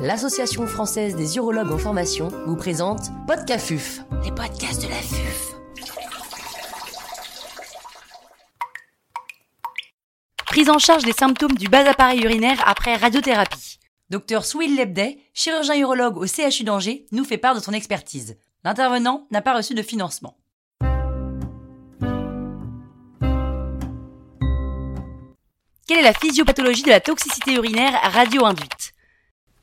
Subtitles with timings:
[0.00, 5.54] l'Association française des urologues en formation vous présente Podcafuf, les podcasts de la FUF.
[10.46, 13.80] Prise en charge des symptômes du bas appareil urinaire après radiothérapie.
[14.08, 18.38] Docteur Souil Lebday, chirurgien urologue au CHU d'Angers, nous fait part de son expertise.
[18.64, 20.36] L'intervenant n'a pas reçu de financement.
[25.86, 28.92] Quelle est la physiopathologie de la toxicité urinaire radio-induite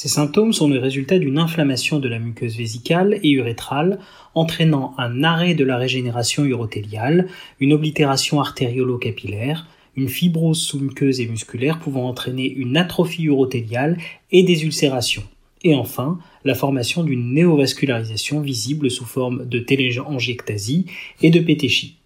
[0.00, 3.98] Ces symptômes sont le résultat d'une inflammation de la muqueuse vésicale et urétrale
[4.36, 7.26] entraînant un arrêt de la régénération urothéliale,
[7.58, 9.66] une oblitération artériolo-capillaire,
[9.96, 13.98] une fibrose sous-muqueuse et musculaire pouvant entraîner une atrophie urothéliale
[14.30, 15.24] et des ulcérations.
[15.64, 20.86] Et enfin, la formation d'une néovascularisation visible sous forme de téléangiectasie
[21.22, 21.96] et de pétéchie.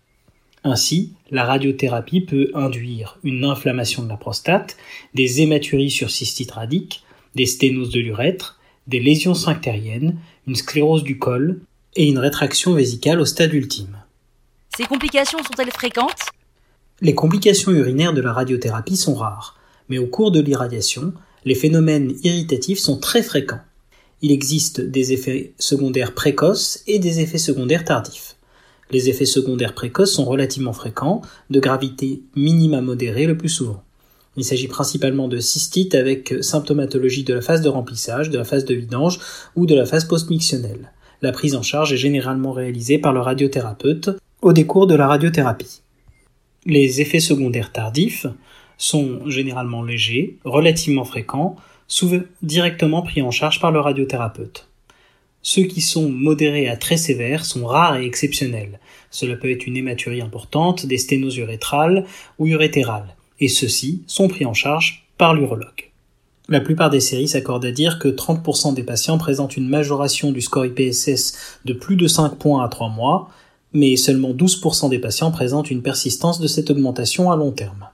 [0.64, 4.78] Ainsi, la radiothérapie peut induire une inflammation de la prostate,
[5.12, 7.02] des hématuries sur cystite radique,
[7.34, 11.61] des sténoses de l'urètre, des lésions sphinctériennes, une sclérose du col
[11.94, 13.97] et une rétraction vésicale au stade ultime.
[14.77, 16.30] Ces complications sont-elles fréquentes?
[17.00, 19.58] Les complications urinaires de la radiothérapie sont rares,
[19.89, 21.12] mais au cours de l'irradiation,
[21.44, 23.61] les phénomènes irritatifs sont très fréquents.
[24.22, 28.36] Il existe des effets secondaires précoces et des effets secondaires tardifs.
[28.91, 33.83] Les effets secondaires précoces sont relativement fréquents, de gravité minime modérée le plus souvent.
[34.36, 38.64] Il s'agit principalement de cystite avec symptomatologie de la phase de remplissage, de la phase
[38.64, 39.19] de vidange
[39.56, 40.92] ou de la phase post-mictionnelle.
[41.20, 45.83] La prise en charge est généralement réalisée par le radiothérapeute au décours de la radiothérapie.
[46.64, 48.27] Les effets secondaires tardifs
[48.78, 54.69] sont généralement légers, relativement fréquents, souvent directement pris en charge par le radiothérapeute.
[55.42, 58.78] Ceux qui sont modérés à très sévères sont rares et exceptionnels.
[59.11, 62.06] Cela peut être une hématurie importante, des sténoses urétrales
[62.39, 65.91] ou urétérales, et ceux-ci sont pris en charge par l'urologue.
[66.48, 70.41] La plupart des séries s'accordent à dire que 30% des patients présentent une majoration du
[70.41, 73.31] score IPSS de plus de 5 points à 3 mois,
[73.73, 77.89] mais seulement 12% des patients présentent une persistance de cette augmentation à long terme.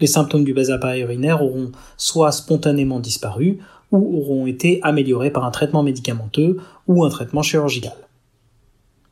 [0.00, 3.58] Les symptômes du bas appareil urinaire auront soit spontanément disparu,
[3.92, 7.96] ou auront été améliorés par un traitement médicamenteux ou un traitement chirurgical.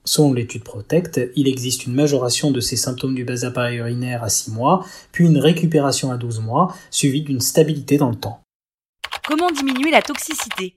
[0.09, 4.31] Selon l'étude Protect, il existe une majoration de ces symptômes du bas appareil urinaire à
[4.31, 8.41] 6 mois, puis une récupération à 12 mois, suivie d'une stabilité dans le temps.
[9.27, 10.77] Comment diminuer la toxicité?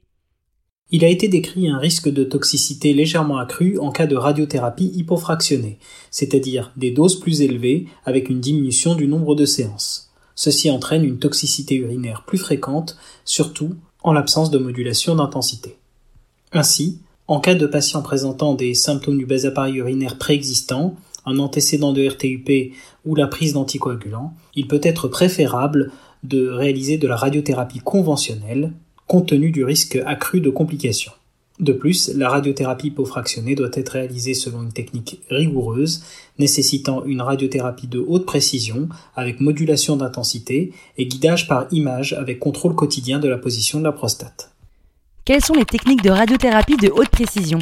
[0.89, 5.79] Il a été décrit un risque de toxicité légèrement accru en cas de radiothérapie hypofractionnée,
[6.09, 10.11] c'est-à-dire des doses plus élevées avec une diminution du nombre de séances.
[10.35, 15.77] Ceci entraîne une toxicité urinaire plus fréquente, surtout en l'absence de modulation d'intensité.
[16.51, 16.99] Ainsi,
[17.31, 22.05] en cas de patients présentant des symptômes du bas appareil urinaire préexistants, un antécédent de
[22.05, 22.73] RTUP
[23.05, 25.93] ou la prise d'anticoagulants, il peut être préférable
[26.25, 28.73] de réaliser de la radiothérapie conventionnelle,
[29.07, 31.13] compte tenu du risque accru de complications.
[31.61, 36.03] De plus, la radiothérapie hypofractionnée doit être réalisée selon une technique rigoureuse,
[36.37, 42.75] nécessitant une radiothérapie de haute précision, avec modulation d'intensité et guidage par image avec contrôle
[42.75, 44.50] quotidien de la position de la prostate.
[45.31, 47.59] Quelles sont les techniques de radiothérapie de haute précision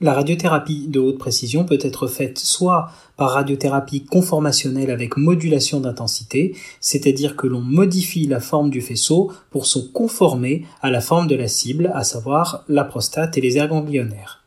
[0.00, 6.54] La radiothérapie de haute précision peut être faite soit par radiothérapie conformationnelle avec modulation d'intensité,
[6.80, 11.34] c'est-à-dire que l'on modifie la forme du faisceau pour se conformer à la forme de
[11.34, 14.44] la cible, à savoir la prostate et les aires ganglionnaires.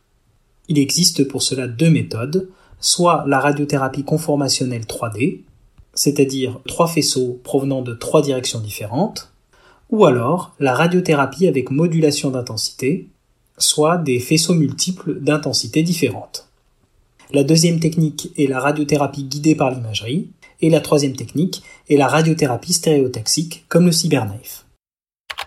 [0.69, 2.47] Il existe pour cela deux méthodes,
[2.79, 5.41] soit la radiothérapie conformationnelle 3D,
[5.93, 9.33] c'est-à-dire trois faisceaux provenant de trois directions différentes,
[9.89, 13.07] ou alors la radiothérapie avec modulation d'intensité,
[13.57, 16.47] soit des faisceaux multiples d'intensité différentes.
[17.31, 20.29] La deuxième technique est la radiothérapie guidée par l'imagerie,
[20.61, 24.65] et la troisième technique est la radiothérapie stéréotaxique, comme le cyberknife.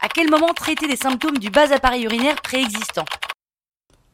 [0.00, 3.04] À quel moment traiter les symptômes du bas appareil urinaire préexistant?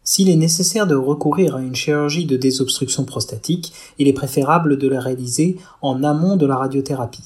[0.03, 4.89] S'il est nécessaire de recourir à une chirurgie de désobstruction prostatique, il est préférable de
[4.89, 7.25] la réaliser en amont de la radiothérapie.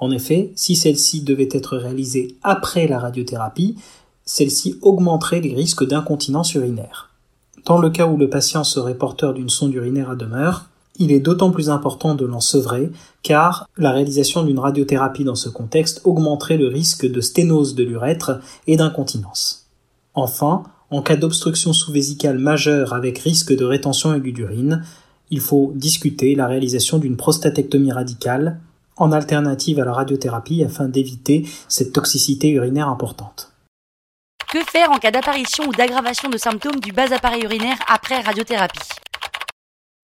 [0.00, 3.76] En effet, si celle-ci devait être réalisée après la radiothérapie,
[4.24, 7.10] celle-ci augmenterait les risques d'incontinence urinaire.
[7.64, 10.66] Dans le cas où le patient serait porteur d'une sonde urinaire à demeure,
[10.98, 12.90] il est d'autant plus important de l'en sevrer
[13.22, 18.40] car la réalisation d'une radiothérapie dans ce contexte augmenterait le risque de sténose de l'urètre
[18.66, 19.68] et d'incontinence.
[20.14, 24.82] Enfin, en cas d'obstruction sous-vésicale majeure avec risque de rétention aiguë d'urine,
[25.30, 28.60] il faut discuter la réalisation d'une prostatectomie radicale
[28.98, 33.52] en alternative à la radiothérapie afin d'éviter cette toxicité urinaire importante.
[34.52, 38.88] Que faire en cas d'apparition ou d'aggravation de symptômes du bas appareil urinaire après radiothérapie?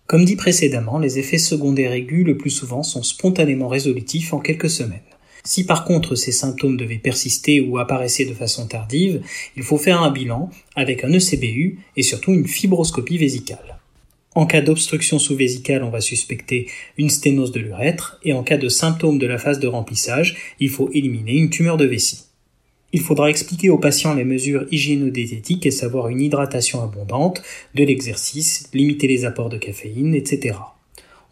[0.06, 4.68] Comme dit précédemment, les effets secondaires aigus le plus souvent sont spontanément résolutifs en quelques
[4.68, 5.00] semaines.
[5.44, 9.22] Si par contre ces symptômes devaient persister ou apparaissaient de façon tardive,
[9.56, 13.78] il faut faire un bilan avec un ECBU et surtout une fibroscopie vésicale.
[14.34, 16.66] En cas d'obstruction sous-vésicale, on va suspecter
[16.98, 20.70] une sténose de l'urètre et en cas de symptômes de la phase de remplissage, il
[20.70, 22.24] faut éliminer une tumeur de vessie.
[22.92, 27.42] Il faudra expliquer aux patients les mesures hygiéno-diététiques et savoir une hydratation abondante,
[27.74, 30.58] de l'exercice, limiter les apports de caféine, etc.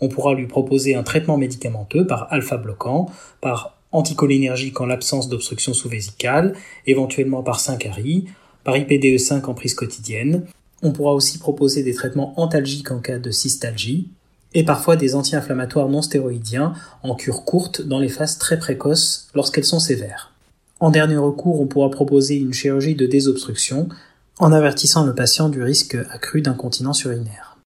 [0.00, 3.10] On pourra lui proposer un traitement médicamenteux par alpha-bloquant,
[3.40, 6.54] par anticholinergique en l'absence d'obstruction sous-vésicale,
[6.86, 8.26] éventuellement par 5 ARI,
[8.64, 10.46] par IPDE5 en prise quotidienne.
[10.82, 14.08] On pourra aussi proposer des traitements antalgiques en cas de cystalgie,
[14.54, 19.64] et parfois des anti-inflammatoires non stéroïdiens en cure courte dans les phases très précoces lorsqu'elles
[19.64, 20.32] sont sévères.
[20.80, 23.88] En dernier recours, on pourra proposer une chirurgie de désobstruction
[24.38, 27.58] en avertissant le patient du risque accru d'incontinence urinaire.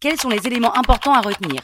[0.00, 1.60] Quels sont les éléments importants à retenir?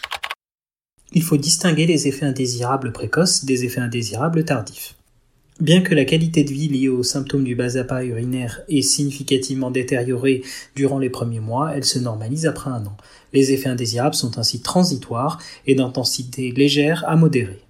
[1.12, 4.95] Il faut distinguer les effets indésirables précoces des effets indésirables tardifs.
[5.58, 7.74] Bien que la qualité de vie liée aux symptômes du bas
[8.04, 10.42] urinaire est significativement détériorée
[10.74, 12.96] durant les premiers mois, elle se normalise après un an.
[13.32, 17.62] Les effets indésirables sont ainsi transitoires et d'intensité légère à modérée.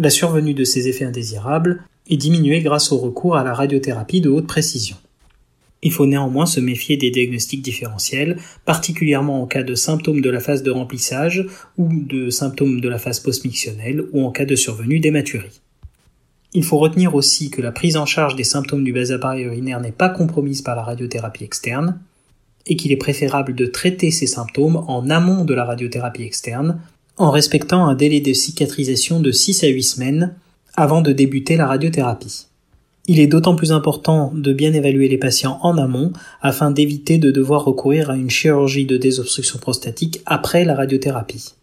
[0.00, 4.28] La survenue de ces effets indésirables est diminuée grâce au recours à la radiothérapie de
[4.28, 4.96] haute précision.
[5.82, 10.40] Il faut néanmoins se méfier des diagnostics différentiels, particulièrement en cas de symptômes de la
[10.40, 11.46] phase de remplissage
[11.76, 15.60] ou de symptômes de la phase postmictionnelle ou en cas de survenue d'hématurie.
[16.58, 19.78] Il faut retenir aussi que la prise en charge des symptômes du bas appareil urinaire
[19.78, 22.00] n'est pas compromise par la radiothérapie externe
[22.66, 26.80] et qu'il est préférable de traiter ces symptômes en amont de la radiothérapie externe
[27.16, 30.34] en respectant un délai de cicatrisation de 6 à 8 semaines
[30.74, 32.48] avant de débuter la radiothérapie.
[33.06, 36.12] Il est d'autant plus important de bien évaluer les patients en amont
[36.42, 41.54] afin d'éviter de devoir recourir à une chirurgie de désobstruction prostatique après la radiothérapie.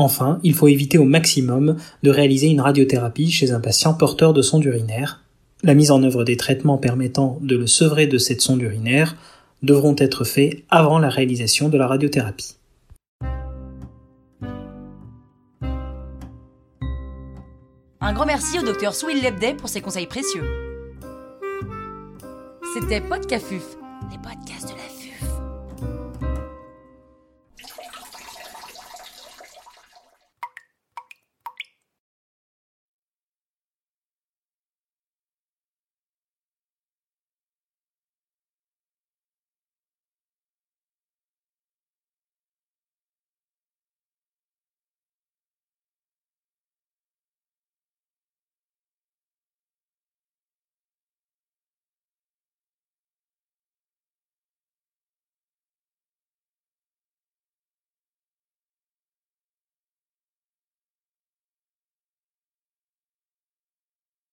[0.00, 4.40] Enfin, il faut éviter au maximum de réaliser une radiothérapie chez un patient porteur de
[4.40, 5.22] sonde urinaire.
[5.62, 9.14] La mise en œuvre des traitements permettant de le sevrer de cette sonde urinaire
[9.62, 12.54] devront être faits avant la réalisation de la radiothérapie.
[18.00, 20.44] Un grand merci au docteur Souil Lebday pour ses conseils précieux.
[22.72, 23.76] C'était Podcafuf,
[24.10, 24.79] les podcasts de la